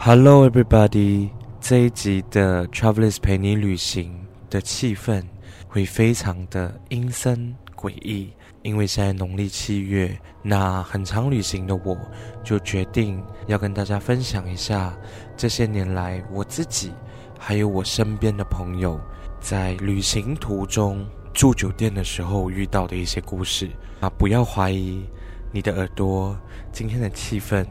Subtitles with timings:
[0.00, 1.28] Hello, everybody！
[1.60, 4.16] 这一集的 Travelers 陪你旅行
[4.48, 5.24] 的气氛
[5.66, 8.32] 会非常的阴森诡异，
[8.62, 11.98] 因为现在农历七月，那很常旅行的我
[12.44, 14.96] 就决定要跟大家分享一下
[15.36, 16.92] 这些年来我自己
[17.36, 18.98] 还有我身边的朋友
[19.40, 24.08] 在旅行途中住酒店的时候遇到的一些故事啊！
[24.10, 25.04] 不要怀疑
[25.52, 26.38] 你的耳朵，
[26.70, 27.66] 今天的气氛。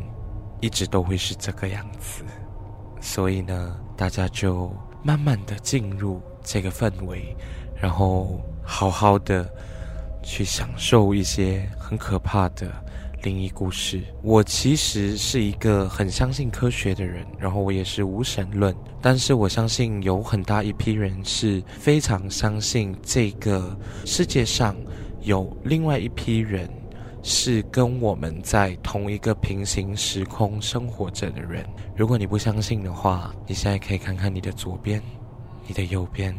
[0.59, 2.23] 一直都会是这个样子，
[2.99, 4.71] 所以呢，大家就
[5.03, 7.35] 慢慢的进入这个氛围，
[7.79, 9.47] 然后好好的
[10.23, 12.71] 去享受一些很可怕的
[13.23, 14.03] 灵异故事。
[14.23, 24.75] 我其实是一个很相信科学的人，然后我也是无神论，但是我相信有很大一批人是非常相信这个世界上
[25.21, 26.67] 有另外一批人。
[27.23, 31.65] 是跟我们在同一个平行时空生活着的人。
[31.95, 35.01] 如果你不相信的话，你现在可以看看你的左边、
[35.67, 36.35] 你的右边，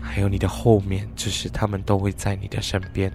[0.00, 3.12] 还有你的后面，就是他们都会在你的身边，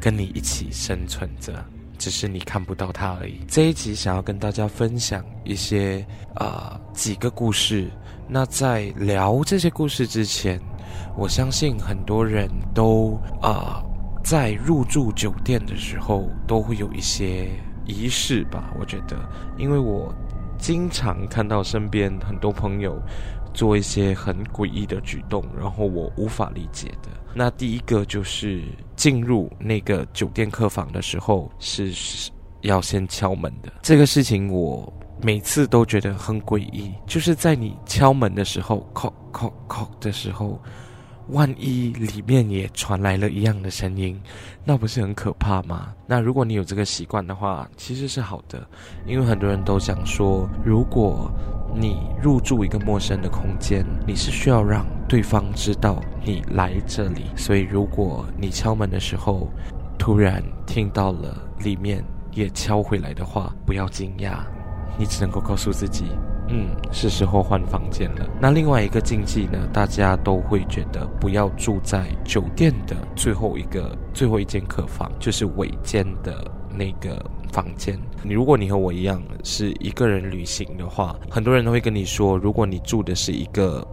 [0.00, 1.64] 跟你一起生存着，
[1.98, 3.40] 只是你看不到他而已。
[3.48, 7.90] 这一集想要跟大家分享一些啊、几个故事。
[8.28, 10.60] 那在聊这些故事之前，
[11.16, 13.82] 我相信很多人都啊。
[14.28, 17.48] 在入住酒店的时候，都会有一些
[17.84, 18.74] 仪式吧。
[18.76, 19.16] 我觉得，
[19.56, 20.12] 因为我
[20.58, 23.00] 经常看到身边很多朋友
[23.54, 27.08] 做一些很诡异的举动，然后我无法理解的。
[27.36, 28.64] 那第一个就是
[28.96, 31.92] 进入那个酒店客房的时候，是
[32.62, 33.72] 要先敲门的。
[33.80, 40.60] 这个事情我每次都觉得很诡异，就是在你敲门的时候，叩叩叩的时候。
[41.28, 44.20] 万一里面也传来了一样的声音，
[44.64, 45.92] 那不是很可怕吗？
[46.06, 48.64] 那如果你有这个习惯的话，其实是好的，
[49.06, 51.30] 因为很多人都讲说，如果
[51.74, 57.24] 你入住一个陌生的空间，你是需要让对方知道你来这里。
[57.36, 59.48] 所以，如果你敲门的时候，
[59.98, 64.38] 突然听到了里面也敲回来的话，不要惊讶，
[64.96, 66.04] 你只能够告诉自己。
[66.48, 68.28] 嗯，是时候换房间了。
[68.40, 77.98] 那另外一个禁忌呢，大家都会觉得不要住在酒店的最后一个、最后一间客房，就是尾间的那个房间。
[78.22, 83.84] 你如果你和我一样是一个人旅行的话，很多人都会跟你说，如果你住的是一个，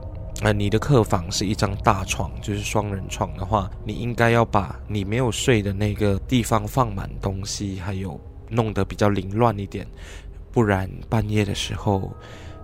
[0.42, 9.88] 呃，你的客房是一张大床，就是双人床的话，你应该要把你没有睡的那个地方放满东西，还有弄得比较凌乱一点。
[10.52, 12.14] 不然半夜的时候，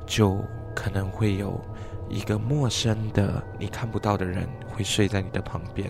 [0.10, 0.44] 就
[0.76, 1.62] 可能会有
[2.10, 5.90] 一个陌生的你看不到的人会睡在你的旁边。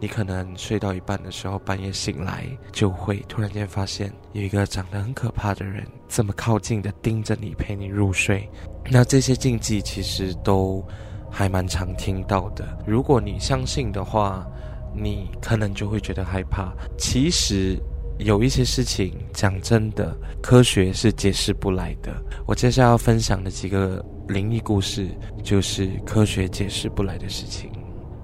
[0.00, 8.46] 你可能睡到一半的时候，半夜醒来，就会突然间发现有一个长得很可怕的人这么靠近的盯着你，陪你入睡。
[8.90, 10.84] 那这些禁忌其实都
[11.30, 12.66] 还蛮常听到的。
[12.84, 14.44] 如果你相信的话，
[14.92, 16.72] 你可能就会觉得害怕。
[16.98, 17.80] 其实。
[18.18, 22.14] 有一些事情，讲真的，科学是解释不来的。
[22.46, 25.08] 我接下来要分享的几个灵异故事，
[25.42, 27.70] 就是科学解释不来的事情。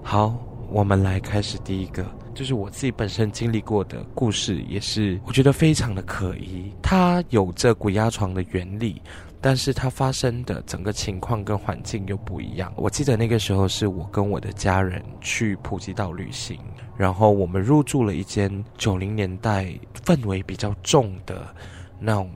[0.03, 0.39] 好，
[0.71, 6.73] 我们来开始第一个，就是我自己本身经历过的故事，也是我觉得非常的可疑。
[6.81, 9.03] 它有着鬼压床的原理。
[9.41, 12.73] 但是它发生的整个情况跟环境又不一样。
[12.77, 16.59] 我记得那个时候是我跟我的家人去普吉岛旅行，
[16.97, 19.73] 然后我们入住了一间九零年代
[20.05, 21.55] 氛围比较重的
[21.99, 22.31] 那种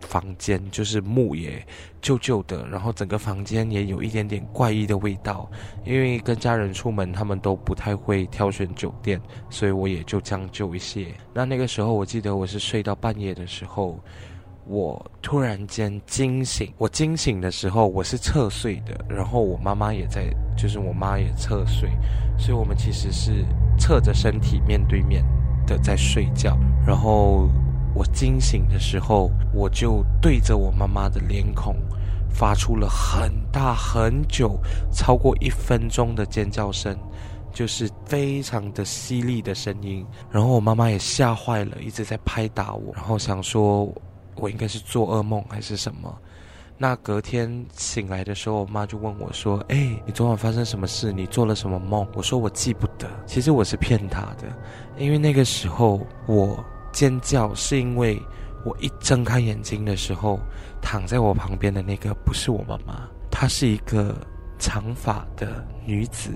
[0.00, 1.64] 房间，就是木也
[2.02, 5.48] 旧旧的，然后整个房间也有一点点怪异的味道。
[5.84, 11.14] 因为跟家人出门，他们都不太会挑选酒店，所以我也就将就一些。
[11.32, 13.96] 那那个时候，我记得我是睡到半夜的时候。
[14.68, 21.88] 我突然间惊醒，我惊醒的时候我是侧睡的，然后我妈妈也在，就是我妈也侧睡，
[22.36, 23.46] 所以我们其实是
[23.78, 25.24] 侧着身体面对面
[25.66, 26.54] 的在睡觉。
[26.86, 27.48] 然后
[27.94, 31.74] 我惊醒的时候，我就对着我妈妈的脸孔
[32.28, 34.60] 发出了很大很久，
[34.92, 36.94] 超过一分钟的尖叫声，
[37.54, 40.04] 就是非常的犀利的声音。
[40.30, 43.90] 然后我妈妈也吓坏了，一直在拍打我，然后想说。
[44.38, 46.16] 我应该是做噩梦还是什么？
[46.80, 51.12] 那隔天醒来的时候，我妈就问我说：“哎，你昨晚发生什么事？
[51.12, 54.44] 你做了什么梦？”我说：“我记不得。”其实我是骗她的，
[54.96, 58.22] 因为那个时候我尖叫是因为
[58.64, 60.38] 我一睁开眼睛的时候，
[60.80, 64.14] 躺在我旁边的那个不是我妈妈，她是一个
[64.60, 66.30] 长发的女子，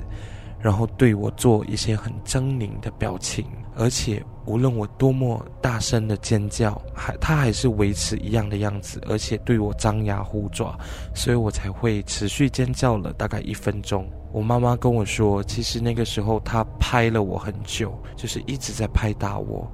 [0.61, 3.47] 然后对我做一些很狰狞的表情，
[3.77, 10.79] 而且无论我多么大声的尖叫，还他还是维持一样的样子，而且对我张牙舞爪，
[11.15, 14.09] 所以我才会持续尖叫了大概一分钟。
[14.33, 19.71] 我妈妈跟我说，其实那个时候他拍了我很久，就是一直在拍打我，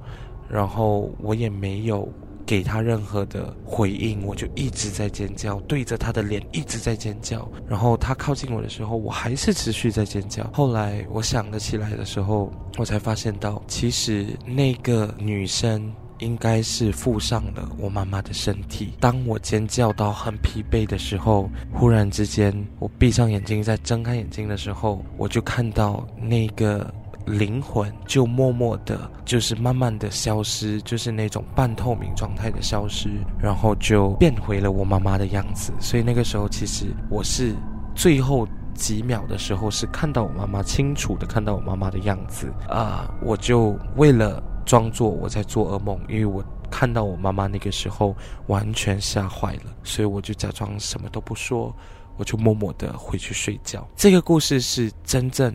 [0.49, 2.07] 然后我也没有。
[2.49, 7.47] 给他任何的回应，我就一直在尖叫，对着他的脸一直在尖叫。
[7.67, 10.49] 然后他靠近我的时候，我还是持续在尖叫。
[10.51, 18.93] 后来我想得起来的时候，我才发现到，其实那个女生应该是附上了我妈妈的身体。
[18.99, 26.91] 当我尖叫到很疲惫的时候，忽然之间，我闭上眼睛，再睁开眼睛的时候，我就看到那个。
[27.29, 33.09] 灵魂就默默的，就是慢慢的消失，就是那种半透明状态的消失，
[33.39, 35.71] 然后就变回了我妈妈的样子。
[35.79, 37.55] 所以那个时候，其实我是
[37.95, 43.13] 最后几秒的时候是看到我妈妈，清楚的看到我妈妈的样子啊！
[43.21, 48.15] 我就为了装作我在做噩梦，因为我看到我妈妈那个时候
[48.47, 51.75] 完全吓坏了，所以我就假装什么都不说，
[52.17, 53.87] 我就默默的回去睡觉。
[53.95, 55.53] 这个故事是真正。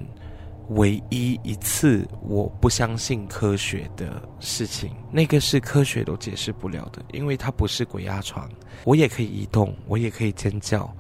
[0.69, 8.49] 唯一一次我不相信科学的事情，那个是科学都解释不了的，因为它不是鬼压床。
[8.85, 10.91] 我也可以移动，我也可以尖叫，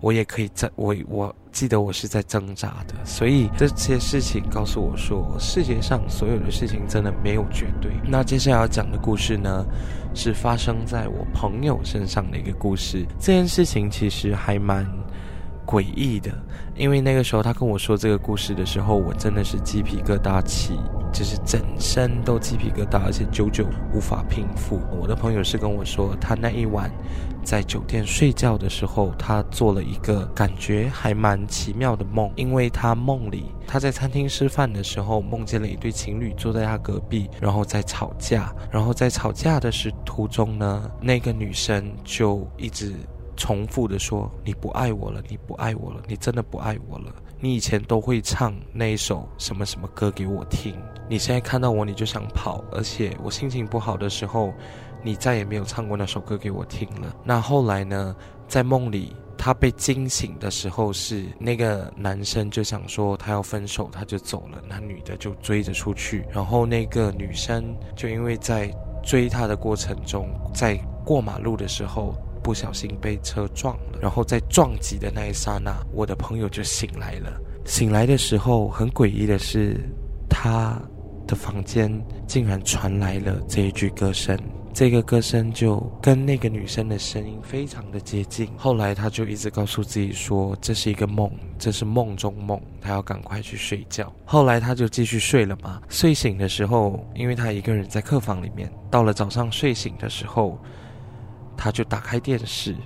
[0.00, 2.94] 我也可以在，我我记得我是在挣扎的。
[3.04, 7.92] 所以这些事情告诉我说，世界上所有的事情真的没有绝对。
[8.04, 9.64] 那接下来要讲的故事呢，
[10.14, 13.06] 是发生在我朋友身上的一个故事。
[13.20, 14.84] 这件事情其实还蛮。
[15.72, 16.30] 诡异的，
[16.76, 20.78] 因为那个时候他跟我说这个故事的时候，我真的是鸡皮疙瘩起，
[21.10, 23.64] 就是整身都鸡皮疙瘩，而且久久
[23.94, 24.78] 无法平复。
[25.00, 26.90] 我的朋友是跟我说，他那一晚
[27.42, 42.92] 在酒店睡觉的时候，他做了一个感觉还蛮奇妙的梦，因为他梦里他在餐厅吃饭的时候，梦见了一对情侣坐在他隔壁，然后在吵架，然后在吵架的时途中呢，那个女生就一直。
[43.36, 47.12] 重复的说：“你不爱我了，你不爱我了，你真的不爱我了。
[47.40, 50.76] 你以前都会唱那一首什么什么歌给我听，
[51.08, 54.52] 你现在看到我你就想跑，而且我心情不好的时候，
[55.02, 57.16] 你再也没有唱过那首歌给我听了。
[57.24, 58.14] 那后来呢，
[58.46, 77.40] 在梦里他被惊醒的时候，是那个男生就想说他要分手，他就走了，那女的就追着出去，然后那个女生就因为在追他的过程中，在过马路的时候。”不小心被车撞了，然后在撞击的那一刹那，我的朋友就醒来了。
[77.64, 79.76] 醒来的时候，很诡异的是，
[80.28, 80.80] 他
[81.26, 81.90] 的房间
[82.26, 84.36] 竟然传来了这一句歌声。
[84.74, 88.48] 这个歌声就跟那个女生的声音非常的接近。
[88.56, 94.10] 后来他就一直告诉自己说，这是一个梦，这是梦中梦，他要赶快去睡觉。
[94.24, 95.80] 后来他就继续睡了嘛。
[95.90, 100.58] 睡醒的时候，因为他一个人在客房里面，到了早上睡醒的时候。
[101.56, 102.76] 他就打开电视，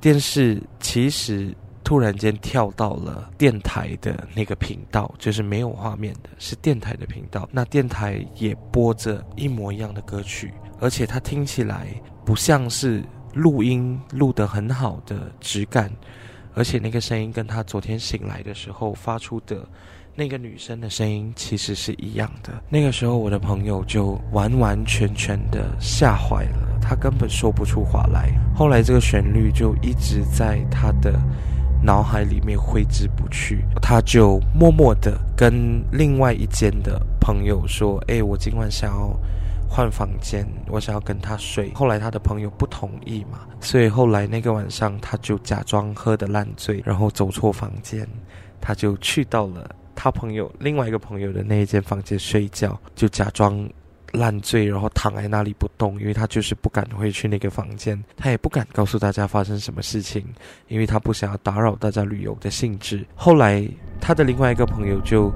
[0.00, 7.48] 电视其实突然间跳到了电台的那个频道，就是没有画面的，是电台的频道。
[7.52, 11.88] 那电台也播着一模一样的歌曲，而且它听起来
[12.24, 13.02] 不像是
[13.32, 15.90] 录音录得很好的质感，
[16.54, 19.66] 而且那个声音跟他昨天醒来的时候发出的。
[20.18, 22.52] 那个女生的声音其实是一样的。
[22.68, 28.28] 那个时候，我的朋友就完完全全的吓坏了，他根本说不出话来。
[28.52, 31.20] 后来，这个旋律就一直在他的
[31.84, 33.64] 脑海里面挥之不去。
[33.80, 39.16] 他就默默的跟另外一间的朋友说：“诶，我今晚想要
[39.68, 48.04] 换房间，我想要跟他睡。”后来，他的朋友不同意嘛，所以后来那个晚上，他就假装喝得烂醉，然后走错房间，
[48.60, 49.76] 他就去到了。
[50.00, 53.68] 他朋友另外一个朋友的那一间房间睡觉，就假装
[54.12, 60.24] 烂醉，然后躺在那里不动，因为他就是不敢回去那个房间，他也不敢告诉大家发生什么事情，
[60.68, 63.04] 因为他不想要打扰大家旅游的兴致。
[63.16, 63.68] 后来
[64.00, 65.32] 他的另外一个朋友就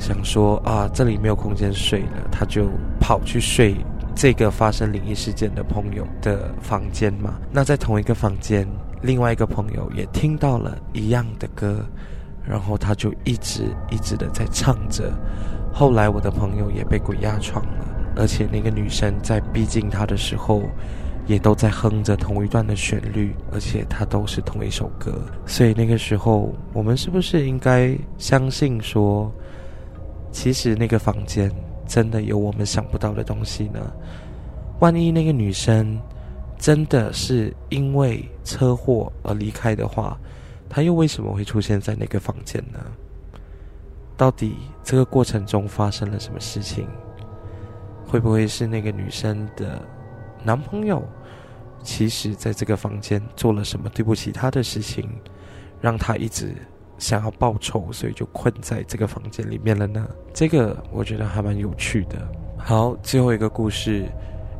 [0.00, 2.68] 想说啊，这里没有空间睡了，他就
[2.98, 3.76] 跑去睡
[4.16, 7.38] 这个发生灵异事件的朋友的房间嘛。
[7.52, 8.66] 那在同一个房间，
[9.00, 11.86] 另外一个朋友也听到了一样的歌。
[12.48, 15.12] 然后他就一直一直的在唱着，
[15.72, 20.62] 后来我的朋友也被鬼压床了，而且那个女生在逼近他的时候，
[21.26, 25.22] 也都在哼着同一段的旋律，而且他都是同一首歌。
[25.46, 29.32] 所以那个时候，我们是不是应该相信说，
[30.32, 31.50] 其实那个房间
[31.86, 33.80] 真的有我们想不到的东西呢？
[34.80, 35.96] 万一那个女生
[36.58, 40.18] 真的是因为车祸而离开的话，
[40.74, 42.78] 他又为什么会出现在那个房间呢？
[44.16, 46.88] 到底这个过程中发生了什么事情？
[48.06, 49.82] 会不会是那个女生的
[50.42, 51.02] 男朋友？
[51.82, 55.06] 其实在这个房间做了什么对不起她的事情，
[55.78, 56.54] 让她一直
[56.96, 60.08] 想要报仇，所以就困在这个房间里面了呢？
[60.32, 62.16] 这个我觉得还蛮有趣的。
[62.56, 64.06] 好，最后一个故事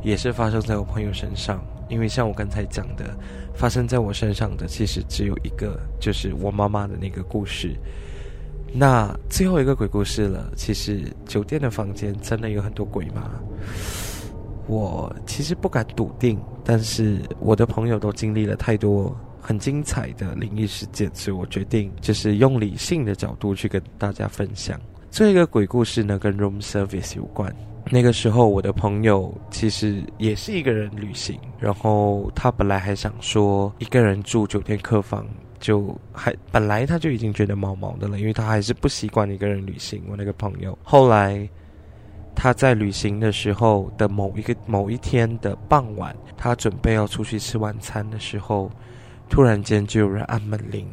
[0.03, 1.59] 也是发生在我朋友身上，
[1.89, 3.17] 因为像我刚才讲的，
[3.53, 7.75] 发生在我身上的其实只有一个，就是我妈妈的那个故事。
[8.73, 13.29] 那最后一个鬼故事了，其实酒店的房间真的有很多鬼吗？
[14.65, 24.79] 我其实不敢笃定，但是我的朋友都经历了太多很精彩的灵异事件，所以我决定就是用理性的角度去跟大家分享。
[25.11, 27.53] 这一个鬼故事呢，跟 room service 有关。
[27.89, 35.25] 那个时候，我的朋友其实也是一个人旅行，然后他本来还想说一个人住酒店客房。
[35.59, 40.03] 就还本来他就已经觉得毛毛的了，因为他还是不习惯一个人旅行。
[40.09, 41.47] 我那个朋友后来
[42.35, 48.69] 他在旅行的时候的某一个某一天的傍晚，他准备要出去吃晚餐的时候，
[49.29, 50.85] 突然间就有人按门铃，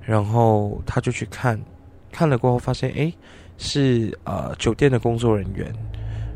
[0.00, 1.56] 然后他就去看，
[2.10, 3.14] 看了过后发现诶
[3.56, 5.72] 是呃酒店的工作人员，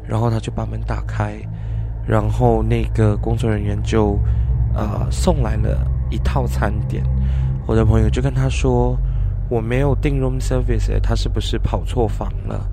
[0.08, 1.36] 然后他就把门打开，
[2.06, 4.18] 然后那个工作人员就
[4.74, 7.04] 呃送来了一套餐点。
[7.66, 8.96] 我的朋友就跟他说
[9.50, 12.68] ：“我没有订 room service，他是不是跑错房了？”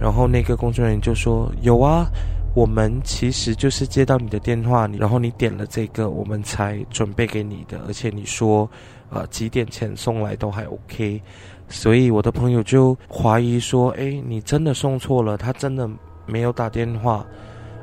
[0.00, 2.06] 然后那个工作人员就说：“有啊，
[2.54, 7.78] 我们其实就是接到你的电话，然后你点了这个，我们才准备给你的。
[7.86, 8.68] 而且你说，
[9.10, 11.20] 呃，几点前送来都还 OK。”
[11.68, 15.88] 所以我的朋友就怀疑说：“诶，你真的送错了，他真的
[16.26, 17.24] 没有打电话。”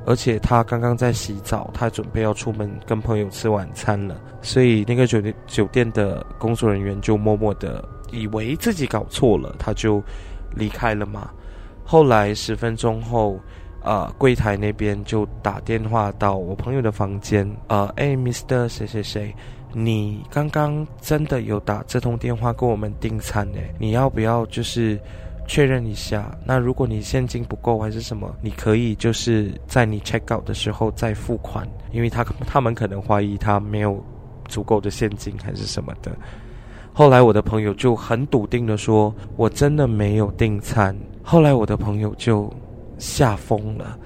[0.04, 10.02] 而且他刚刚在洗澡，他准备要出门跟朋友吃晚餐了，所以那个酒店酒店的工作人员就默默的以为自己搞错了，他就
[10.56, 11.30] 离开了嘛。
[11.86, 13.40] 后来十分钟后，
[13.84, 18.68] 呃，柜台那边就打电话到我朋友的房间，呃，哎，Mr.
[18.68, 19.36] 谁谁谁，
[19.72, 25.00] 你刚刚真的有打这通电话跟我们订餐诶，你要不要就是？
[25.52, 34.02] 确认一下，那如果你现金不够还是什么，你可以就是在你 check out 的时候再付款，因为他他们可能怀疑他没有
[34.48, 36.10] 足够的现金还是什么的。
[36.94, 40.98] 后来我的朋友就很笃定的说，我真的没有订餐。
[41.22, 42.50] 后来我的朋友就
[42.98, 44.00] 吓疯了，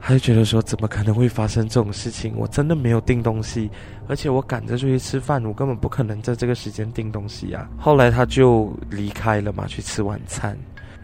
[0.00, 2.34] 他就觉得说，怎么可能会发生这种事情？
[2.36, 3.70] 我真的没有订东西，
[4.08, 7.70] 而且我赶着出去吃饭，我根本不可能在这个时间订东西啊。
[7.78, 10.58] 后来他就离开了嘛，去吃晚餐。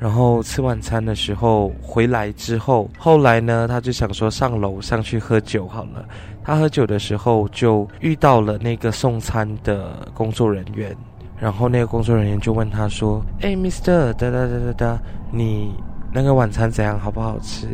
[0.05, 6.05] 然后吃晚餐的时候回来之后，后来呢，他就想说上楼上去喝酒好了。
[6.45, 10.95] 他喝酒的时候就遇到了那个送餐的工作人员，
[11.41, 14.13] 然后那个工作人员就问他说：“哎，Mr.
[14.13, 14.99] 哒哒哒哒哒，
[15.33, 15.73] 你
[16.13, 17.67] 那个晚餐怎样，好不好吃？”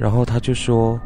[0.00, 0.98] 然后他就说：“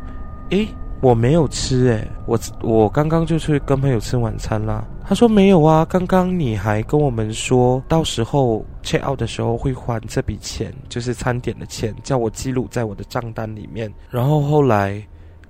[0.50, 0.68] 诶。”
[1.00, 4.84] 我没有吃诶，我我刚刚就去跟朋友吃晚餐啦。
[5.06, 13.92] 他说没有啊，刚刚你还跟我们说到时候 check out 的时候会还这笔钱，就是餐点的钱，叫我记录在我的账单里面。
[14.10, 15.02] 然后后来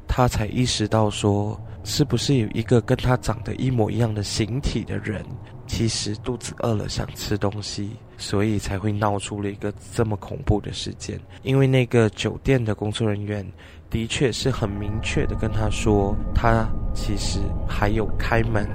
[0.06, 5.24] 他才意识到说，是不是有一个跟他长得一模一样的形体的人，
[5.66, 11.18] 其实肚子饿了想吃东西，所以才会闹出了一个这么恐怖的事件。
[11.42, 13.46] 因为那个酒店的工作人员。
[13.90, 18.68] 的确是很明确的跟他说，他其实还有开门，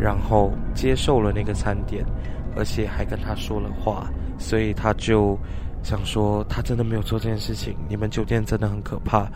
[0.00, 2.04] 然后接受了那个餐点，
[2.56, 5.38] 而且还跟他说了话，所以他就
[5.84, 9.30] 想说他真的没有做这件事情，你们酒店真的很可怕。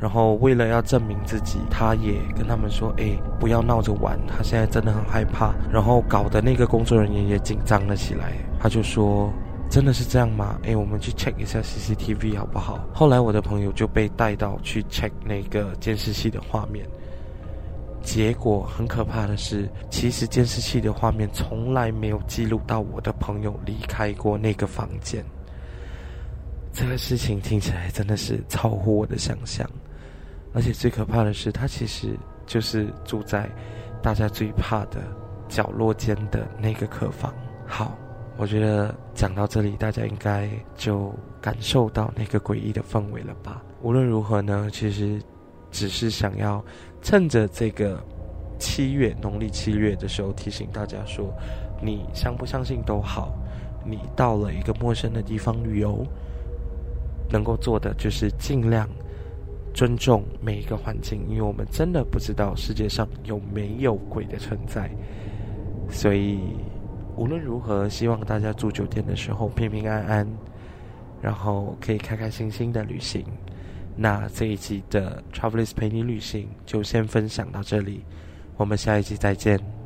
[0.00, 5.52] 然后为了要证明自己，他也跟他们说，诶，不要闹着玩，他现在真的很害怕。
[5.72, 9.32] 然后搞得那个工作人员也紧张了起来，他就说。
[9.70, 10.58] 真的是这样吗？
[10.62, 12.82] 诶，我们去 check 一下 CCTV 好不好？
[12.90, 16.86] 后来我的朋友就被带到去 check 那个监视器的画面，
[18.00, 25.22] 结果很可怕的是，其实监视器的画面从来没有记录到我的朋友离开过那个房间。
[26.72, 29.68] 这个事情听起来真的是超乎我的想象，
[30.52, 33.50] 而且最可怕的是，他其实就是住在
[34.02, 35.02] 大家最怕的
[35.48, 37.34] 角落间的那个客房。
[37.66, 37.96] 好。
[38.40, 43.60] 我觉得讲到这里，大家应该就感受到那个诡异的氛围了吧？
[43.82, 45.20] 无论如何呢，其实
[45.72, 46.64] 只是想要
[47.02, 48.00] 趁着这个
[48.56, 51.34] 七月农历七月的时候，提醒大家说，
[51.82, 53.36] 你相不相信都好，
[53.84, 56.06] 你到了一个陌生的地方旅游，
[57.28, 58.88] 能够做的就是尽量
[59.78, 64.90] 尊重每一个环境，因为我们真的不知道世界上有没有鬼的存在，
[65.88, 66.40] 所以。
[67.16, 70.28] 无论如何，希望大家住酒店的时候平平安安，
[71.20, 73.24] 然后可以开开心心的旅行。
[73.96, 78.04] 那这一集的 Travelers 陪你旅行就先分享到这里，
[78.56, 79.77] 我们下一集再见。